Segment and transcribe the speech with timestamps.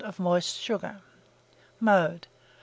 [0.03, 0.99] of moist sugar.
[1.79, 2.25] Mode.